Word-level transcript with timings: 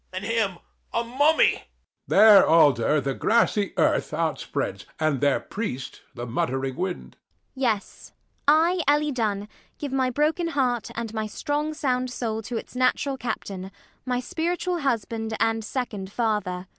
And 0.11 0.25
him 0.25 0.57
a 0.91 1.03
mummy! 1.03 1.51
HECTOR 1.51 1.59
[quoting 1.59 1.59
Shelley]. 1.59 2.03
"Their 2.07 2.47
altar 2.47 3.01
the 3.01 3.13
grassy 3.13 3.73
earth 3.77 4.13
outspreads 4.15 4.87
And 4.99 5.21
their 5.21 5.39
priest 5.39 6.01
the 6.15 6.25
muttering 6.25 6.75
wind." 6.75 7.17
ELLIE. 7.19 7.47
Yes: 7.53 8.11
I, 8.47 8.81
Ellie 8.87 9.11
Dunn, 9.11 9.47
give 9.77 9.91
my 9.93 10.09
broken 10.09 10.47
heart 10.47 10.89
and 10.95 11.13
my 11.13 11.27
strong 11.27 11.75
sound 11.75 12.09
soul 12.09 12.41
to 12.41 12.57
its 12.57 12.75
natural 12.75 13.15
captain, 13.15 13.69
my 14.03 14.19
spiritual 14.19 14.79
husband 14.79 15.35
and 15.39 15.63
second 15.63 16.11
father. 16.11 16.65